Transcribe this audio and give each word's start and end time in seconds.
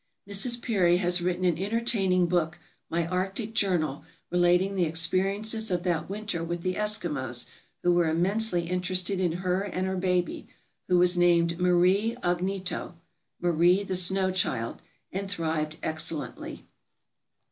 Mrs. 0.27 0.59
Peary 0.59 0.97
has 0.97 1.21
written 1.21 1.45
an 1.45 1.59
entertaining 1.59 2.25
book, 2.25 2.57
"My 2.89 3.05
Arctic 3.05 3.53
Journal," 3.53 4.03
relating 4.31 4.73
the 4.75 4.87
experi 4.91 5.37
ences 5.39 5.69
of 5.69 5.83
that 5.83 6.09
winter 6.09 6.43
with 6.43 6.63
the 6.63 6.73
Eskimos, 6.73 7.45
who 7.83 7.91
were 7.93 8.07
immensely 8.09 8.63
interested 8.67 9.19
in 9.19 9.31
her 9.43 9.61
and 9.61 9.85
her 9.85 9.95
baby, 9.97 10.47
who 10.87 10.97
was 10.97 11.17
named 11.19 11.59
Marie 11.59 12.15
Aghnito— 12.23 12.95
Marie, 13.43 13.83
the 13.83 13.95
Snow 13.95 14.31
child— 14.31 14.81
and 15.13 15.29
thrived 15.29 15.75
excellently. 15.83 16.65